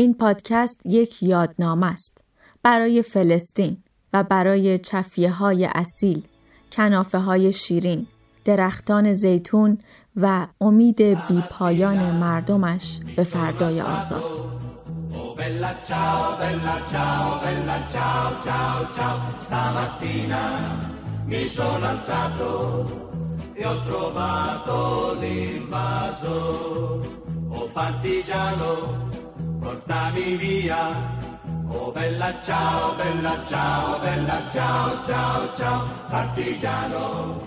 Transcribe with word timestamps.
این 0.00 0.14
پادکست 0.14 0.80
یک 0.84 1.22
یادنامه 1.22 1.86
است 1.86 2.18
برای 2.62 3.02
فلسطین 3.02 3.76
و 4.12 4.22
برای 4.22 4.78
چفیه 4.78 5.30
های 5.30 5.64
اصیل، 5.74 6.22
کنافه 6.72 7.18
های 7.18 7.52
شیرین، 7.52 8.06
درختان 8.44 9.12
زیتون 9.12 9.78
و 10.16 10.46
امید 10.60 11.02
بیپایان 11.02 11.98
مردمش 12.10 13.00
به 13.16 13.22
فردای 13.22 13.80
آزاد. 13.80 14.22
Oh 27.92 29.19
bella 31.94 32.30
ciao, 32.46 32.94
bella 32.96 33.44
ciao, 33.48 33.98
bella 34.00 34.38
ciao, 34.52 35.04
ciao, 35.06 35.38
ciao, 35.56 35.78
partigiano. 36.10 37.40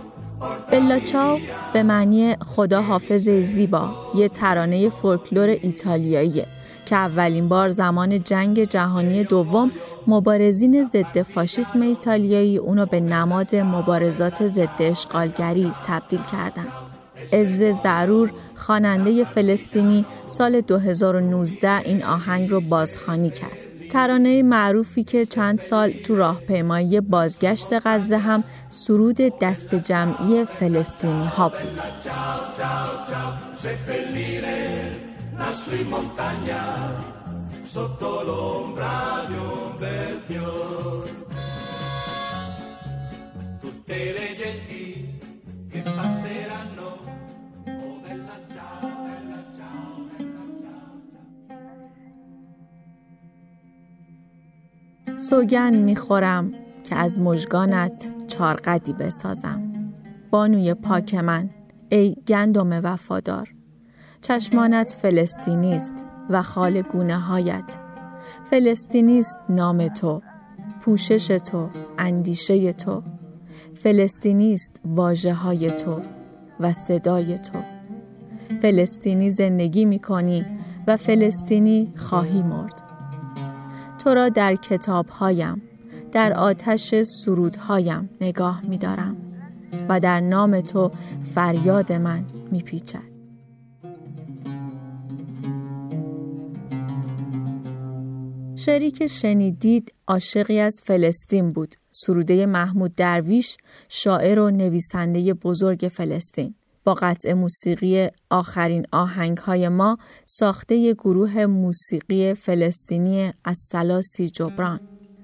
بلا 0.71 0.99
چاو 0.99 1.39
به 1.73 1.83
معنی 1.83 2.35
خدا 2.35 2.81
حافظ 2.81 3.29
زیبا 3.29 3.89
یه 4.15 4.29
ترانه 4.29 4.89
فولکلور 4.89 5.47
ایتالیاییه 5.47 6.45
که 6.85 6.95
اولین 6.95 7.49
بار 7.49 7.69
زمان 7.69 8.23
جنگ 8.23 8.63
جهانی 8.63 9.23
دوم 9.23 9.71
مبارزین 10.07 10.83
ضد 10.83 11.21
فاشیسم 11.21 11.81
ایتالیایی 11.81 12.57
اونو 12.57 12.85
به 12.85 12.99
نماد 12.99 13.55
مبارزات 13.55 14.47
ضد 14.47 14.81
اشغالگری 14.81 15.71
تبدیل 15.83 16.21
کردند. 16.31 16.82
عز 17.33 17.63
زرور 17.63 18.31
خواننده 18.55 19.23
فلسطینی 19.23 20.05
سال 20.25 20.61
2019 20.61 21.77
این 21.77 22.03
آهنگ 22.03 22.49
رو 22.49 22.61
بازخوانی 22.61 23.29
کرد. 23.29 23.57
ترانه 23.89 24.43
معروفی 24.43 25.03
که 25.03 25.25
چند 25.25 25.59
سال 25.59 25.91
تو 25.91 26.15
راهپیمایی 26.15 27.01
بازگشت 27.01 27.67
غزه 27.85 28.17
هم 28.17 28.43
سرود 28.69 29.17
دست 29.41 29.75
جمعی 29.75 30.45
فلسطینی 30.45 31.25
ها 31.25 31.49
بود. 31.49 31.81
سوگن 55.33 55.75
می‌خورم 55.75 56.51
که 56.83 56.95
از 56.95 57.19
مژگانت 57.19 58.07
چارقدی 58.27 58.93
بسازم. 58.93 59.61
بانوی 60.31 60.73
پاک 60.73 61.15
من 61.15 61.49
ای 61.89 62.15
گندم 62.27 62.69
وفادار. 62.83 63.49
چشمانت 64.21 64.97
فلسطینی 65.01 65.75
است 65.75 66.05
و 66.29 66.41
خال 66.41 66.81
گونه 66.81 67.19
هایت 67.19 67.77
فلسطینی 68.49 69.19
است 69.19 69.39
نام 69.49 69.87
تو 69.87 70.21
پوشش 70.81 71.27
تو 71.27 71.69
اندیشه 71.97 72.73
تو. 72.73 73.03
فلسطینی 73.73 74.53
است 74.53 74.81
واژه 74.85 75.33
های 75.33 75.71
تو 75.71 75.99
و 76.59 76.73
صدای 76.73 77.39
تو. 77.39 77.59
فلسطینی 78.61 79.29
زندگی 79.29 79.85
می 79.85 79.99
کنی 79.99 80.45
و 80.87 80.97
فلسطینی 80.97 81.93
خواهی 81.95 82.43
مرد. 82.43 82.82
تو 84.03 84.13
را 84.13 84.29
در 84.29 84.55
کتابهایم 84.55 85.61
در 86.11 86.33
آتش 86.33 86.95
سرودهایم 87.03 88.09
نگاه 88.21 88.61
می 88.65 88.77
دارم 88.77 89.17
و 89.89 89.99
در 89.99 90.19
نام 90.19 90.61
تو 90.61 90.91
فریاد 91.35 91.93
من 91.93 92.25
می 92.51 92.61
پیچد. 92.61 93.13
شعری 98.55 98.91
که 98.91 99.07
شنیدید 99.07 99.93
عاشقی 100.07 100.59
از 100.59 100.81
فلسطین 100.83 101.51
بود 101.51 101.75
سروده 101.91 102.45
محمود 102.45 102.95
درویش 102.95 103.57
شاعر 103.89 104.39
و 104.39 104.51
نویسنده 104.51 105.33
بزرگ 105.33 105.91
فلسطین 105.91 106.55
با 106.83 106.93
قطع 106.93 107.33
موسیقی 107.33 108.07
آخرین 108.29 108.85
آهنگ 108.91 109.37
های 109.37 109.69
ما 109.69 109.97
ساخته 110.25 110.93
گروه 110.93 111.45
موسیقی 111.45 112.33
فلسطینی 112.33 113.33
از 113.45 113.57
سلاسی 113.71 114.29
جبران. 114.29 114.79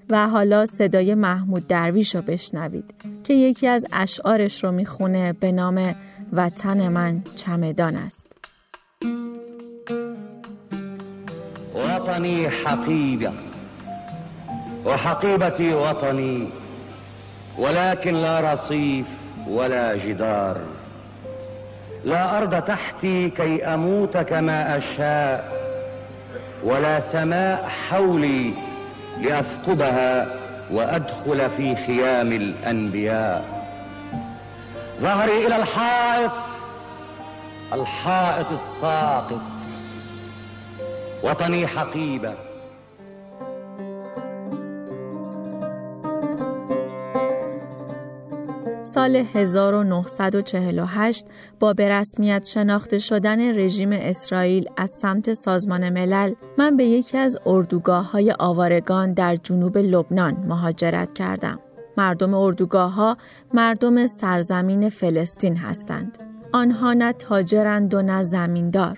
و 0.09 0.29
حالا 0.29 0.65
صدای 0.65 1.15
محمود 1.15 1.67
درویش 1.67 2.15
رو 2.15 2.21
بشنوید 2.21 2.93
که 3.23 3.33
یکی 3.33 3.67
از 3.67 3.85
اشعارش 3.91 4.63
رو 4.63 4.71
می‌خونه 4.71 5.33
به 5.33 5.51
نام 5.51 5.95
وطن 6.33 6.87
من 6.87 7.23
چمدان 7.35 7.95
است. 7.95 8.25
وطنی 11.75 12.45
حقیبه 12.45 13.31
و 14.85 14.97
حقیبتی 14.97 15.69
وطنی. 15.69 16.51
ولكن 17.59 18.11
لا 18.11 18.39
رصیف 18.39 19.05
ولا 19.47 19.97
جدار. 19.97 20.78
لا 22.05 22.37
أرض 22.37 22.61
تحتي 22.61 23.29
كي 23.29 23.65
أموت 23.65 24.17
كما 24.17 24.77
أشاء 24.77 25.59
ولا 26.63 26.99
سماء 26.99 27.69
حولي 27.89 28.53
لأثقبها 29.21 30.27
وأدخل 30.71 31.49
في 31.49 31.75
خيام 31.75 32.31
الأنبياء. 32.31 33.45
ظهري 35.01 35.47
إلى 35.47 35.55
الحائط 35.55 36.31
الحائط 37.73 38.47
الساقط 38.51 39.41
وطني 41.23 41.67
حقيبة. 41.67 42.33
سال 48.93 49.15
1948 49.15 51.25
با 51.59 51.73
به 51.73 51.89
رسمیت 51.89 52.45
شناخته 52.45 52.97
شدن 52.97 53.59
رژیم 53.59 53.91
اسرائیل 53.91 54.69
از 54.77 54.91
سمت 54.91 55.33
سازمان 55.33 55.89
ملل 55.89 56.33
من 56.57 56.77
به 56.77 56.85
یکی 56.85 57.17
از 57.17 57.37
اردوگاه 57.45 58.11
های 58.11 58.35
آوارگان 58.39 59.13
در 59.13 59.35
جنوب 59.35 59.77
لبنان 59.77 60.33
مهاجرت 60.33 61.13
کردم. 61.13 61.59
مردم 61.97 62.33
اردوگاه 62.33 62.93
ها 62.93 63.17
مردم 63.53 64.07
سرزمین 64.07 64.89
فلسطین 64.89 65.57
هستند. 65.57 66.17
آنها 66.53 66.93
نه 66.93 67.13
تاجرند 67.13 67.93
و 67.93 68.01
نه 68.01 68.23
زمیندار. 68.23 68.97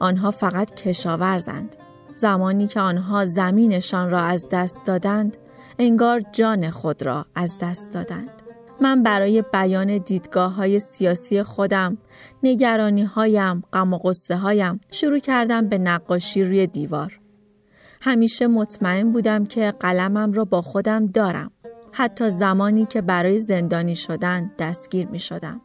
آنها 0.00 0.30
فقط 0.30 0.74
کشاورزند. 0.74 1.76
زمانی 2.12 2.66
که 2.66 2.80
آنها 2.80 3.24
زمینشان 3.24 4.10
را 4.10 4.20
از 4.20 4.48
دست 4.50 4.84
دادند، 4.84 5.36
انگار 5.78 6.20
جان 6.32 6.70
خود 6.70 7.02
را 7.02 7.26
از 7.34 7.58
دست 7.58 7.92
دادند. 7.92 8.33
من 8.80 9.02
برای 9.02 9.42
بیان 9.52 9.98
دیدگاه 9.98 10.54
های 10.54 10.78
سیاسی 10.78 11.42
خودم، 11.42 11.98
نگرانی 12.42 13.02
هایم، 13.02 13.62
غم 13.72 13.92
و 13.92 13.98
قصه 13.98 14.36
هایم 14.36 14.80
شروع 14.90 15.18
کردم 15.18 15.68
به 15.68 15.78
نقاشی 15.78 16.44
روی 16.44 16.66
دیوار. 16.66 17.20
همیشه 18.00 18.46
مطمئن 18.46 19.12
بودم 19.12 19.44
که 19.46 19.74
قلمم 19.80 20.32
را 20.32 20.44
با 20.44 20.62
خودم 20.62 21.06
دارم. 21.06 21.50
حتی 21.92 22.30
زمانی 22.30 22.86
که 22.86 23.00
برای 23.00 23.38
زندانی 23.38 23.94
شدن 23.94 24.50
دستگیر 24.58 25.06
می 25.06 25.18
شدم. 25.18 25.60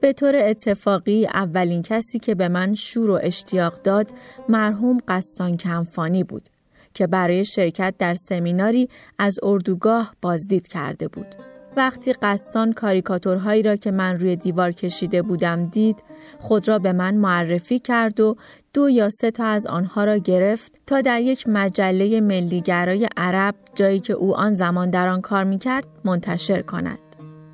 به 0.00 0.12
طور 0.12 0.36
اتفاقی 0.36 1.26
اولین 1.26 1.82
کسی 1.82 2.18
که 2.18 2.34
به 2.34 2.48
من 2.48 2.74
شور 2.74 3.10
و 3.10 3.18
اشتیاق 3.22 3.82
داد 3.82 4.10
مرحوم 4.48 4.98
قصان 5.08 5.56
کنفانی 5.56 6.24
بود 6.24 6.48
که 6.94 7.06
برای 7.06 7.44
شرکت 7.44 7.94
در 7.98 8.14
سمیناری 8.14 8.88
از 9.18 9.38
اردوگاه 9.42 10.14
بازدید 10.22 10.66
کرده 10.66 11.08
بود. 11.08 11.34
وقتی 11.76 12.12
قصان 12.12 12.72
کاریکاتورهایی 12.72 13.62
را 13.62 13.76
که 13.76 13.90
من 13.90 14.18
روی 14.18 14.36
دیوار 14.36 14.72
کشیده 14.72 15.22
بودم 15.22 15.66
دید 15.66 15.96
خود 16.38 16.68
را 16.68 16.78
به 16.78 16.92
من 16.92 17.14
معرفی 17.14 17.78
کرد 17.78 18.20
و 18.20 18.36
دو 18.74 18.90
یا 18.90 19.10
سه 19.10 19.30
تا 19.30 19.44
از 19.44 19.66
آنها 19.66 20.04
را 20.04 20.16
گرفت 20.16 20.80
تا 20.86 21.00
در 21.00 21.20
یک 21.20 21.48
مجله 21.48 22.20
ملیگرای 22.20 23.08
عرب 23.16 23.54
جایی 23.74 24.00
که 24.00 24.12
او 24.12 24.36
آن 24.36 24.52
زمان 24.52 24.90
در 24.90 25.08
آن 25.08 25.20
کار 25.20 25.44
می‌کرد 25.44 25.86
منتشر 26.04 26.62
کند. 26.62 26.98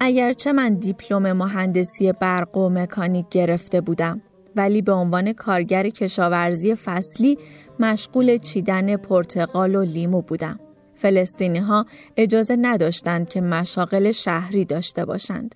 اگرچه 0.00 0.52
من 0.52 0.74
دیپلم 0.74 1.32
مهندسی 1.32 2.12
برق 2.12 2.56
و 2.56 2.68
مکانیک 2.68 3.26
گرفته 3.30 3.80
بودم 3.80 4.20
ولی 4.56 4.82
به 4.82 4.92
عنوان 4.92 5.32
کارگر 5.32 5.88
کشاورزی 5.88 6.74
فصلی 6.74 7.38
مشغول 7.78 8.38
چیدن 8.38 8.96
پرتقال 8.96 9.74
و 9.74 9.82
لیمو 9.82 10.22
بودم. 10.22 10.60
فلسطینی 11.04 11.58
ها 11.58 11.86
اجازه 12.16 12.56
نداشتند 12.60 13.28
که 13.28 13.40
مشاغل 13.40 14.10
شهری 14.10 14.64
داشته 14.64 15.04
باشند. 15.04 15.54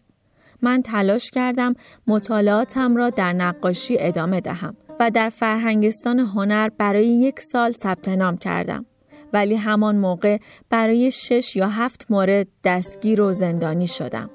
من 0.62 0.82
تلاش 0.82 1.30
کردم 1.30 1.74
مطالعاتم 2.06 2.96
را 2.96 3.10
در 3.10 3.32
نقاشی 3.32 3.96
ادامه 3.98 4.40
دهم 4.40 4.76
و 5.00 5.10
در 5.10 5.28
فرهنگستان 5.28 6.18
هنر 6.18 6.68
برای 6.78 7.06
یک 7.06 7.40
سال 7.40 7.72
ثبت 7.72 8.08
نام 8.08 8.36
کردم. 8.36 8.86
ولی 9.32 9.54
همان 9.54 9.96
موقع 9.96 10.38
برای 10.70 11.10
شش 11.10 11.56
یا 11.56 11.68
هفت 11.68 12.06
مورد 12.10 12.46
دستگیر 12.64 13.20
و 13.20 13.32
زندانی 13.32 13.86
شدم. 13.86 14.30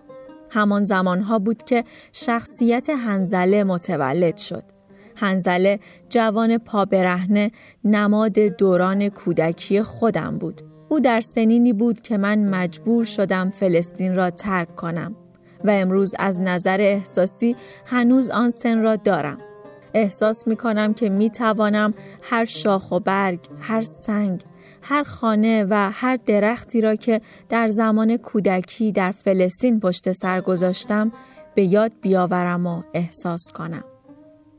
همان 0.50 0.84
زمانها 0.84 1.40
بود 1.40 1.64
که 1.64 1.84
شخصیت 2.12 2.90
هنزله 2.90 3.64
متولد 3.64 4.38
شد. 4.38 4.64
هنزله 5.16 5.80
جوان 6.10 6.58
پابرهنه 6.58 7.52
نماد 7.84 8.40
دوران 8.40 9.10
کودکی 9.10 9.82
خودم 9.82 10.38
بود. 10.38 10.73
او 10.94 11.00
در 11.00 11.22
سنینی 11.22 11.74
بود 11.74 12.02
که 12.02 12.18
من 12.18 12.40
مجبور 12.50 13.04
شدم 13.04 13.50
فلسطین 13.50 14.16
را 14.16 14.30
ترک 14.30 14.76
کنم 14.76 15.16
و 15.64 15.70
امروز 15.70 16.16
از 16.20 16.42
نظر 16.42 16.82
احساسی 16.82 17.56
هنوز 17.86 18.30
آن 18.30 18.50
سن 18.50 18.82
را 18.82 18.96
دارم. 18.96 19.38
احساس 19.94 20.48
می 20.48 20.56
کنم 20.56 20.94
که 20.94 21.10
می 21.10 21.30
توانم 21.30 21.94
هر 22.22 22.46
شاخ 22.46 22.92
و 22.92 23.00
برگ، 23.00 23.40
هر 23.60 23.82
سنگ، 23.82 24.42
هر 24.82 25.04
خانه 25.04 25.66
و 25.70 25.90
هر 25.94 26.16
درختی 26.16 26.82
را 26.82 26.96
که 26.96 27.22
در 27.50 27.68
زمان 27.68 28.18
کودکی 28.18 28.92
در 28.92 29.12
فلسطین 29.12 29.80
پشت 29.80 30.12
سر 30.12 30.42
گذاشتم 30.42 31.12
به 31.56 31.64
یاد 31.64 31.92
بیاورم 32.02 32.68
و 32.68 32.84
احساس 32.94 33.52
کنم. 33.52 33.84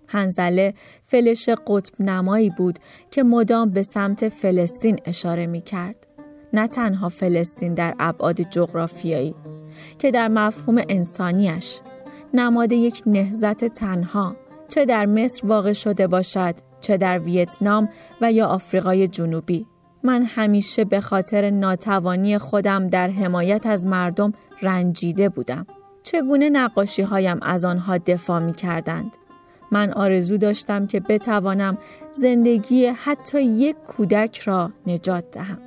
هنزله 0.09 0.75
فلش 1.07 1.49
قطب 1.49 2.03
نمایی 2.03 2.51
بود 2.51 2.79
که 3.11 3.23
مدام 3.23 3.71
به 3.71 3.83
سمت 3.83 4.29
فلسطین 4.29 4.99
اشاره 5.05 5.47
می 5.47 5.61
کرد. 5.61 6.04
نه 6.55 6.69
تنها 6.69 7.09
فلسطین 7.09 7.75
در 7.75 7.95
ابعاد 7.99 8.41
جغرافیایی 8.41 9.35
که 9.99 10.11
در 10.11 10.29
مفهوم 10.29 10.83
انسانیش 10.89 11.81
نماد 12.35 12.73
یک 12.73 13.03
نهزت 13.07 13.65
تنها 13.65 14.37
چه 14.69 14.85
در 14.85 15.07
مصر 15.07 15.47
واقع 15.47 15.73
شده 15.73 16.07
باشد 16.07 16.55
چه 16.81 16.97
در 16.97 17.19
ویتنام 17.19 17.89
و 18.21 18.33
یا 18.33 18.47
آفریقای 18.47 19.09
جنوبی 19.09 19.67
من 20.03 20.23
همیشه 20.23 20.85
به 20.85 21.01
خاطر 21.01 21.51
ناتوانی 21.51 22.39
خودم 22.39 22.89
در 22.89 23.11
حمایت 23.11 23.67
از 23.67 23.87
مردم 23.87 24.33
رنجیده 24.63 25.29
بودم. 25.29 25.67
چگونه 26.03 26.51
نقاشی 26.51 27.03
هایم 27.03 27.39
از 27.43 27.65
آنها 27.65 27.99
دفاع 27.99 28.39
می 28.39 28.53
کردند؟ 28.53 29.17
من 29.71 29.93
آرزو 29.93 30.37
داشتم 30.37 30.87
که 30.87 31.01
بتوانم 31.01 31.79
زندگی 32.13 32.87
حتی 32.87 33.43
یک 33.43 33.77
کودک 33.77 34.39
را 34.39 34.71
نجات 34.87 35.31
دهم. 35.31 35.64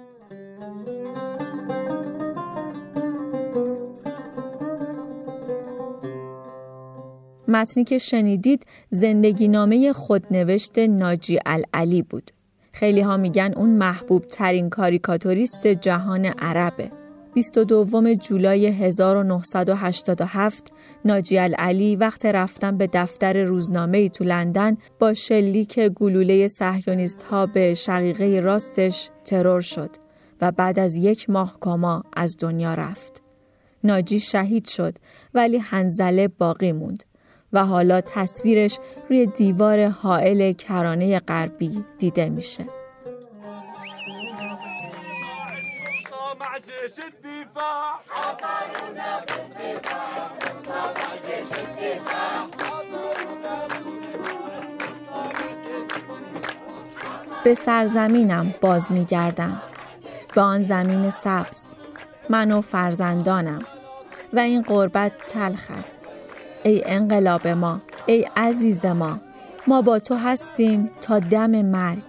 متنی 7.48 7.84
که 7.84 7.98
شنیدید 7.98 8.66
زندگی 8.90 9.48
نامه 9.48 9.94
خودنوشت 9.94 10.80
ناجی 10.80 11.40
العلی 11.46 12.02
بود. 12.02 12.32
خیلی 12.72 13.02
ها 13.02 13.18
میگن 13.18 13.54
اون 13.58 13.70
محبوب 13.70 14.26
ترین 14.26 14.70
کاریکاتوریست 14.70 15.68
جهان 15.68 16.26
عربه. 16.26 16.92
22 17.34 18.16
جولای 18.16 18.68
1987 18.68 20.74
ناجی 21.06 21.38
علی 21.38 21.96
وقت 21.96 22.26
رفتن 22.26 22.78
به 22.78 22.90
دفتر 22.94 23.44
روزنامه 23.44 23.98
ای 23.98 24.10
تو 24.10 24.24
لندن 24.24 24.78
با 25.00 25.14
شلیک 25.14 25.80
گلوله 25.80 26.48
سحیونیست 26.48 27.24
ها 27.24 27.46
به 27.46 27.74
شقیقه 27.74 28.40
راستش 28.40 29.10
ترور 29.26 29.62
شد 29.62 29.90
و 30.42 30.52
بعد 30.52 30.80
از 30.80 30.96
یک 30.96 31.30
ماه 31.30 31.60
کاما 31.60 32.04
از 32.14 32.38
دنیا 32.40 32.74
رفت. 32.74 33.22
ناجی 33.84 34.20
شهید 34.20 34.66
شد 34.66 34.96
ولی 35.34 35.58
هنزله 35.58 36.28
باقی 36.28 36.72
موند 36.72 37.04
و 37.58 37.66
حالا 37.66 38.02
تصویرش 38.02 38.80
روی 39.10 39.26
دیوار 39.26 39.88
حائل 39.88 40.54
کرانه 40.54 41.20
غربی 41.20 41.86
دیده 41.98 42.30
میشه. 42.30 42.66
به 57.44 57.54
سرزمینم 57.54 58.56
باز 58.62 58.92
می 58.92 59.06
گردم. 59.06 59.62
به 60.36 60.42
آن 60.42 60.64
زمین 60.64 61.10
سبز. 61.10 61.74
من 62.30 62.52
و 62.52 62.62
فرزندانم. 62.62 63.66
و 64.34 64.40
این 64.40 64.62
قربت 64.62 65.12
تلخ 65.28 65.72
است. 65.80 66.17
ای 66.68 66.84
انقلاب 66.86 67.48
ما 67.48 67.82
ای 68.06 68.30
عزیز 68.36 68.86
ما. 68.86 69.20
ما 69.68 69.82
با 69.82 70.00
تو 70.00 70.16
هستیم 70.16 70.90
تا 71.02 71.20
دم 71.20 71.62
مرگ. 71.62 72.04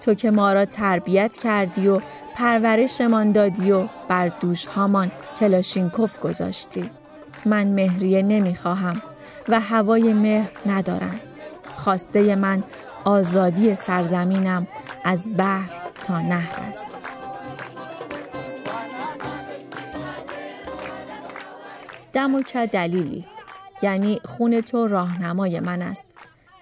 تو 0.00 0.14
که 0.14 0.30
ما 0.30 0.52
را 0.52 0.64
تربیت 0.64 1.36
کردی 1.36 1.88
و 1.88 2.00
پرورشمان 2.34 3.32
دادی 3.32 3.72
و 3.72 3.88
بر 4.08 4.28
دوش 4.28 4.66
هامان 4.66 5.12
کلاشینکوف 5.40 6.18
گذاشتی. 6.20 6.90
من 7.44 7.66
مهریه 7.66 8.22
نمی‌خواهم 8.22 9.02
و 9.48 9.60
هوای 9.60 10.12
مهر 10.12 10.50
ندارم. 10.66 11.20
خواسته 11.76 12.36
من 12.36 12.62
آزادی 13.04 13.74
سرزمینم 13.74 14.66
از 15.04 15.28
بحر 15.36 15.70
تا 16.04 16.20
نهر 16.20 16.60
است. 16.70 16.86
دم 22.12 22.34
و 22.34 22.42
دلیلی. 22.72 23.24
یعنی 23.82 24.20
خون 24.24 24.60
تو 24.60 24.86
راهنمای 24.86 25.60
من 25.60 25.82
است. 25.82 26.08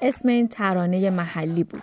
اسم 0.02 0.28
این 0.28 0.48
ترانه 0.48 1.10
محلی 1.10 1.64
بود. 1.64 1.82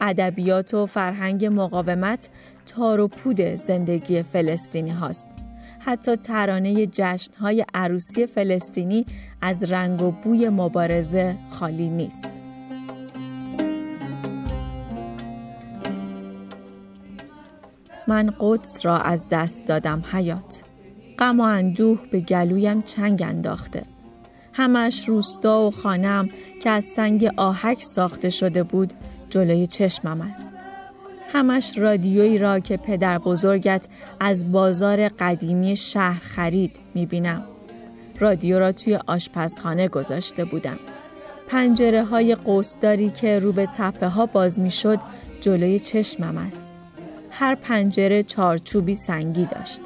ادبیات 0.00 0.74
و 0.74 0.86
فرهنگ 0.86 1.46
مقاومت 1.46 2.28
تار 2.66 3.00
و 3.00 3.08
پود 3.08 3.40
زندگی 3.40 4.22
فلسطینی 4.22 4.90
هاست. 4.90 5.26
حتی 5.78 6.16
ترانه 6.16 6.86
جشنهای 6.86 7.64
عروسی 7.74 8.26
فلسطینی 8.26 9.06
از 9.40 9.72
رنگ 9.72 10.02
و 10.02 10.10
بوی 10.10 10.48
مبارزه 10.48 11.36
خالی 11.50 11.88
نیست. 11.88 12.40
من 18.08 18.34
قدس 18.40 18.86
را 18.86 18.98
از 18.98 19.26
دست 19.30 19.66
دادم 19.66 20.04
حیات. 20.12 20.62
غم 21.18 21.40
و 21.40 21.42
اندوه 21.42 22.00
به 22.10 22.20
گلویم 22.20 22.82
چنگ 22.82 23.22
انداخته. 23.22 23.93
همش 24.56 25.08
روستا 25.08 25.62
و 25.62 25.70
خانم 25.70 26.28
که 26.62 26.70
از 26.70 26.84
سنگ 26.84 27.30
آهک 27.36 27.82
ساخته 27.82 28.30
شده 28.30 28.62
بود 28.62 28.92
جلوی 29.30 29.66
چشمم 29.66 30.20
است. 30.20 30.50
همش 31.32 31.78
رادیویی 31.78 32.38
را 32.38 32.58
که 32.58 32.76
پدر 32.76 33.18
بزرگت 33.18 33.88
از 34.20 34.52
بازار 34.52 35.08
قدیمی 35.08 35.76
شهر 35.76 36.20
خرید 36.22 36.80
می‌بینم. 36.94 37.44
رادیو 38.20 38.58
را 38.58 38.72
توی 38.72 38.98
آشپزخانه 39.06 39.88
گذاشته 39.88 40.44
بودم. 40.44 40.78
پنجره 41.48 42.04
های 42.04 42.34
قوسداری 42.34 43.10
که 43.10 43.38
رو 43.38 43.52
به 43.52 43.66
تپه 43.66 44.08
ها 44.08 44.26
باز 44.26 44.58
می‌شد 44.58 44.98
جلوی 45.40 45.78
چشمم 45.78 46.38
است. 46.38 46.68
هر 47.30 47.54
پنجره 47.54 48.22
چارچوبی 48.22 48.94
سنگی 48.94 49.46
داشت. 49.46 49.80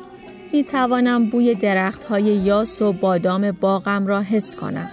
می 0.52 0.64
توانم 0.64 1.26
بوی 1.26 1.55
درخت 1.55 2.05
های 2.05 2.25
یاس 2.25 2.83
و 2.83 2.93
بادام 2.93 3.52
باغم 3.52 4.07
را 4.07 4.21
حس 4.21 4.57
کنم 4.57 4.90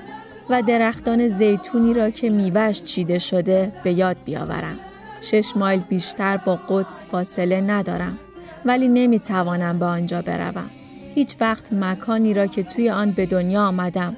و 0.50 0.62
درختان 0.62 1.28
زیتونی 1.28 1.94
را 1.94 2.10
که 2.10 2.30
میوش 2.30 2.82
چیده 2.82 3.18
شده 3.18 3.72
به 3.84 3.94
یاد 3.94 4.18
بیاورم. 4.26 4.80
شش 5.22 5.52
مایل 5.56 5.80
بیشتر 5.80 6.38
با 6.38 6.60
قدس 6.70 7.06
فاصله 7.06 7.62
ندارم 7.62 8.18
ولی 8.66 8.88
نمی 8.88 9.20
توانم 9.20 9.80
به 9.80 9.86
آنجا 9.86 10.22
بروم. 10.22 10.70
هیچ 11.16 11.36
وقت 11.42 11.74
مکانی 11.74 12.34
را 12.34 12.48
که 12.48 12.64
توی 12.64 12.90
آن 12.90 13.12
به 13.12 13.26
دنیا 13.26 13.62
آمدم 13.62 14.16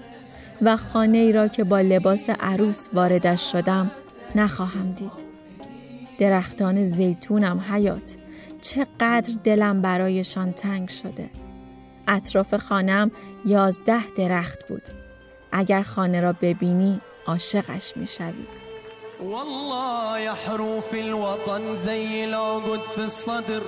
و 0.61 0.77
خانه 0.77 1.17
ای 1.17 1.31
را 1.31 1.47
که 1.47 1.63
با 1.63 1.81
لباس 1.81 2.29
عروس 2.29 2.89
واردش 2.93 3.51
شدم 3.51 3.91
نخواهم 4.35 4.91
دید. 4.91 5.27
درختان 6.19 6.83
زیتونم 6.83 7.65
حیات 7.71 8.15
چقدر 8.61 9.33
دلم 9.43 9.81
برایشان 9.81 10.53
تنگ 10.53 10.89
شده. 10.89 11.29
اطراف 12.07 12.53
خانم 12.53 13.11
یازده 13.45 14.03
درخت 14.17 14.67
بود. 14.67 14.83
اگر 15.51 15.83
خانه 15.83 16.21
را 16.21 16.33
ببینی 16.33 17.01
عاشقش 17.25 17.97
می‌شوی. 17.97 18.45
والله 19.19 20.21
یا 20.21 20.33
حروف 20.33 20.93
الوطن 20.93 21.75
زی 21.75 22.21
العقد 22.21 22.81
في 22.95 23.01
الصدر 23.01 23.61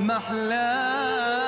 محلاه 0.00 1.47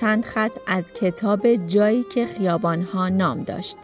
چند 0.00 0.24
خط 0.24 0.56
از 0.66 0.92
کتاب 0.92 1.54
جایی 1.54 2.02
که 2.02 2.26
خیابانها 2.26 3.08
نام 3.08 3.42
داشت. 3.42 3.76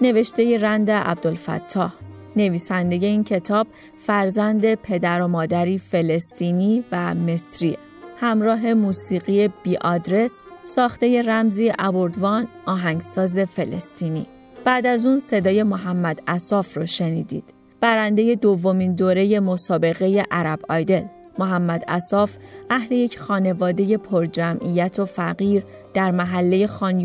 نوشته 0.00 0.58
رند 0.58 0.90
عبدالفتاح. 0.90 1.92
نویسنده 2.36 3.06
این 3.06 3.24
کتاب 3.24 3.66
فرزند 4.06 4.74
پدر 4.74 5.22
و 5.22 5.28
مادری 5.28 5.78
فلسطینی 5.78 6.84
و 6.92 7.14
مصری. 7.14 7.78
همراه 8.20 8.74
موسیقی 8.74 9.48
بی 9.62 9.76
آدرس 9.76 10.46
ساخته 10.64 11.22
رمزی 11.22 11.72
ابوردوان 11.78 12.48
آهنگساز 12.66 13.38
فلسطینی. 13.38 14.26
بعد 14.64 14.86
از 14.86 15.06
اون 15.06 15.18
صدای 15.18 15.62
محمد 15.62 16.22
اصاف 16.26 16.76
رو 16.76 16.86
شنیدید. 16.86 17.44
برنده 17.80 18.34
دومین 18.34 18.94
دوره 18.94 19.40
مسابقه 19.40 20.24
عرب 20.30 20.60
آیدل. 20.68 21.02
محمد 21.38 21.84
اصاف 21.88 22.36
اهل 22.70 22.92
یک 22.92 23.18
خانواده 23.18 23.96
پرجمعیت 23.96 24.98
و 24.98 25.04
فقیر 25.04 25.62
در 25.94 26.10
محله 26.10 26.66
خان 26.66 27.00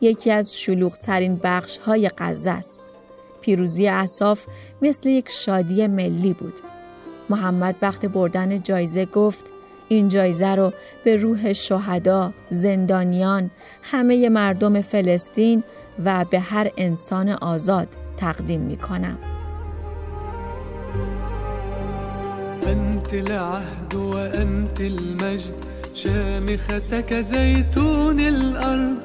یکی 0.00 0.30
از 0.30 0.58
شلوغترین 0.58 1.40
بخش 1.42 1.78
های 1.78 2.10
غزه 2.18 2.50
است. 2.50 2.80
پیروزی 3.40 3.88
اصاف 3.88 4.46
مثل 4.82 5.08
یک 5.08 5.28
شادی 5.28 5.86
ملی 5.86 6.32
بود. 6.32 6.54
محمد 7.30 7.76
وقت 7.82 8.06
بردن 8.06 8.62
جایزه 8.62 9.04
گفت 9.06 9.44
این 9.88 10.08
جایزه 10.08 10.54
رو 10.54 10.72
به 11.04 11.16
روح 11.16 11.52
شهدا، 11.52 12.32
زندانیان، 12.50 13.50
همه 13.82 14.28
مردم 14.28 14.80
فلسطین 14.80 15.64
و 16.04 16.24
به 16.30 16.40
هر 16.40 16.70
انسان 16.76 17.28
آزاد 17.28 17.88
تقدیم 18.16 18.60
می 18.60 18.76
کنم. 18.76 19.31
أنت 22.66 23.14
العهد 23.14 23.94
وأنت 23.94 24.80
المجد 24.80 25.54
شامختك 25.94 27.14
زيتون 27.14 28.20
الأرض. 28.20 28.96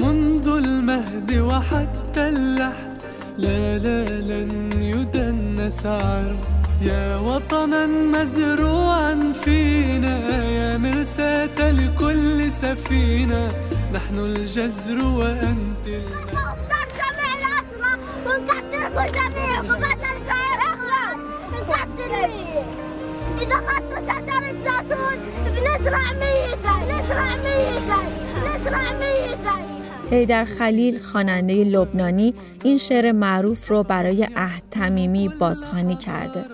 منذ 0.00 0.48
المهد 0.48 1.32
وحتى 1.38 2.28
اللحد 2.28 2.94
لا 3.38 3.78
لا 3.78 4.20
لن 4.20 4.72
يدنس 4.82 5.86
عرض. 5.86 6.38
يا 6.82 7.16
وطنا 7.16 7.86
مزروعا 7.86 9.32
فينا 9.44 10.16
يا 10.44 10.76
مرساة 10.78 11.70
لكل 11.70 12.52
سفينة. 12.52 13.52
نحن 13.94 14.18
الجزر 14.18 15.04
وأنت 15.04 15.86
الماء 15.86 16.56
جميع 16.98 17.32
الأسرى 17.38 17.92
ونقدركم 18.26 19.06
جميعكم. 19.18 19.93
إذا 23.44 23.60
بنزرع 25.46 26.12
ميزة 26.12 26.74
نزرع 26.84 27.36
ميزة 27.36 28.00
نزرع 28.46 28.92
ميزة 28.92 29.54
هیدر 30.10 30.44
خلیل 30.44 30.98
خواننده 30.98 31.64
لبنانی 31.64 32.34
این 32.62 32.76
شعر 32.76 33.12
معروف 33.12 33.70
رو 33.70 33.82
برای 33.82 34.28
عهد 34.36 34.62
تمیمی 34.70 35.28
بازخوانی 35.28 35.96
کرده. 35.96 36.44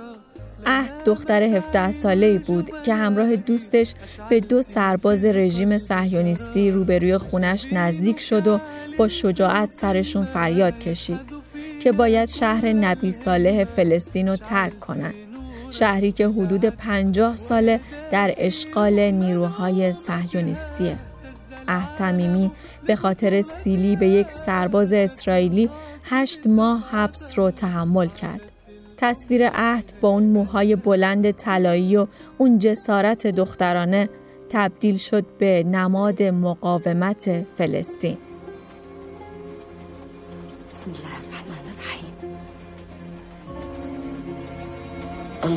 عهد 0.67 1.05
دختر 1.05 1.43
17 1.43 1.91
ساله 1.91 2.39
بود 2.39 2.71
که 2.83 2.95
همراه 2.95 3.37
دوستش 3.37 3.95
به 4.31 4.41
دو 4.41 4.63
سرباز 4.63 5.25
رژیم 5.25 5.79
صهیونیستی 5.79 6.71
روبروی 6.71 7.19
خونش 7.19 7.67
نزدیک 7.73 8.21
شد 8.21 8.49
و 8.49 8.61
با 8.99 9.09
شجاعت 9.09 9.71
سرشون 9.71 10.25
فریاد 10.25 10.79
کشید 10.79 11.21
که 11.83 11.93
باید 11.93 12.29
شهر 12.29 12.73
نبی 12.73 13.13
صالح 13.13 13.65
فلسطین 13.65 14.29
رو 14.29 14.37
ترک 14.37 14.81
کنند. 14.81 15.30
شهری 15.71 16.13
که 16.13 16.29
حدود 16.29 16.65
50 16.65 17.37
ساله 17.37 17.81
در 18.11 18.35
اشغال 18.37 19.01
نیروهای 19.01 19.93
صهیونیستیه. 19.93 20.97
احتمیمی 21.69 22.51
به 22.87 22.97
خاطر 22.97 23.41
سیلی 23.41 23.97
به 23.97 24.09
یک 24.09 24.31
سرباز 24.31 24.93
اسرائیلی 24.93 25.71
هشت 26.05 26.47
ماه 26.47 26.89
حبس 26.91 27.39
رو 27.39 27.51
تحمل 27.51 28.09
کرد. 28.09 28.41
تصویر 28.97 29.49
عهد 29.49 29.93
با 30.01 30.09
اون 30.09 30.23
موهای 30.23 30.77
بلند 30.77 31.31
طلایی 31.31 31.97
و 31.97 32.07
اون 32.39 32.59
جسارت 32.59 33.27
دخترانه 33.27 34.09
تبدیل 34.51 34.97
شد 34.97 35.25
به 35.39 35.63
نماد 35.63 36.23
مقاومت 36.23 37.47
فلسطین. 37.59 38.19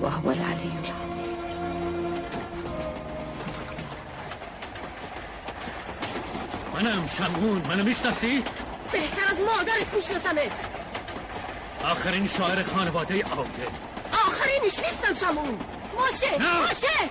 وهو 0.00 0.30
العلي 0.30 0.72
العظيم. 0.72 1.26
منم 6.74 7.06
شمعون. 7.06 7.62
منو 7.68 7.84
می‌شناسی؟ 7.84 8.44
بهتر 8.92 9.30
از 9.30 9.40
مادرت 9.40 9.94
میشناسمت. 9.94 10.52
آخرین 11.84 12.26
شاعر 12.26 12.62
خانواده 12.62 13.22
عادل 13.22 13.68
آخرینش 14.12 14.78
نیستم 14.78 15.14
شمعون. 15.14 15.58
باشه 15.96 16.38
نه. 16.38 16.60
باشه. 16.60 17.10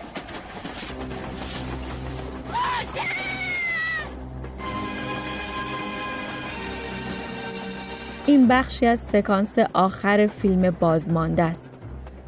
این 8.25 8.47
بخشی 8.47 8.85
از 8.85 8.99
سکانس 8.99 9.57
آخر 9.73 10.27
فیلم 10.41 10.69
بازمانده 10.69 11.43
است. 11.43 11.69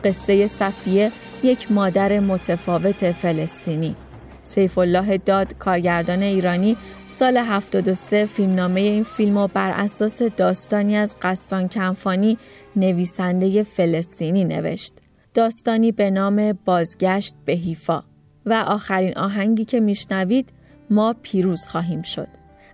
قصه 0.03 0.47
صفیه 0.47 1.11
یک 1.43 1.71
مادر 1.71 2.19
متفاوت 2.19 3.11
فلسطینی 3.11 3.95
سیف 4.43 4.77
الله 4.77 5.17
داد 5.17 5.57
کارگردان 5.57 6.23
ایرانی 6.23 6.77
سال 7.09 7.37
73 7.37 8.25
فیلمنامه 8.25 8.81
این 8.81 9.03
فیلم 9.03 9.47
بر 9.47 9.71
اساس 9.71 10.21
داستانی 10.21 10.95
از 10.95 11.15
قصان 11.21 11.67
کنفانی 11.67 12.37
نویسنده 12.75 13.63
فلسطینی 13.63 14.43
نوشت. 14.43 14.93
داستانی 15.33 15.91
به 15.91 16.11
نام 16.11 16.59
بازگشت 16.65 17.35
به 17.45 17.53
حیفا 17.53 18.03
و 18.45 18.53
آخرین 18.53 19.17
آهنگی 19.17 19.65
که 19.65 19.79
میشنوید 19.79 20.49
ما 20.89 21.15
پیروز 21.21 21.65
خواهیم 21.65 22.01
شد. 22.01 22.27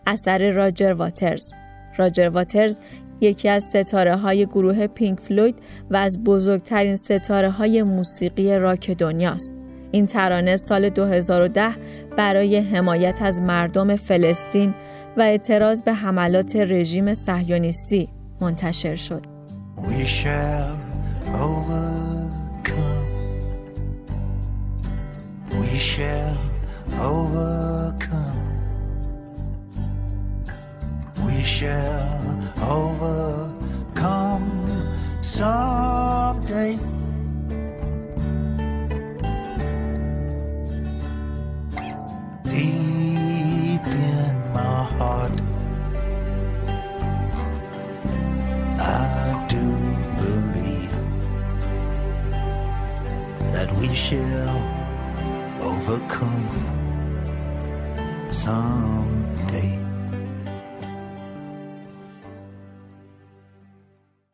اثر 0.08 0.52
راجر 0.52 0.94
واترز 0.94 1.54
راجر 1.98 2.30
واترز 2.30 2.80
یکی 3.24 3.50
از 3.50 3.64
ستاره 3.64 4.16
های 4.16 4.46
گروه 4.46 4.88
پینک 4.88 5.20
فلوید 5.20 5.56
و 5.92 5.96
از 5.96 6.24
بزرگترین 6.24 6.96
ستاره 6.96 7.50
های 7.50 7.84
موسیقی 7.84 8.56
راک 8.56 8.92
دنیاست. 8.92 9.54
این 9.92 10.06
ترانه 10.06 10.58
سال 10.58 10.90
2010 10.90 11.70
برای 12.18 12.58
حمایت 12.58 13.22
از 13.22 13.42
مردم 13.42 13.96
فلسطین 13.96 14.74
و 15.18 15.22
اعتراض 15.22 15.82
به 15.82 15.94
حملات 15.94 16.56
رژیم 16.56 17.14
صهیونیستی 17.14 18.10
منتشر 18.42 18.96
شد. 18.96 19.22
We 25.78 25.78
shall 25.78 26.38
overcome. 27.02 28.43
We 31.44 31.50
shall 31.50 32.40
overcome 32.62 34.48
someday. 35.22 36.78
Deep 42.46 43.86
in 43.88 44.36
my 44.54 44.84
heart, 44.96 45.36
I 48.80 49.46
do 49.50 49.66
believe 50.24 50.96
that 53.52 53.70
we 53.82 53.94
shall 53.94 54.60
overcome 55.62 56.48
someday. 58.32 59.23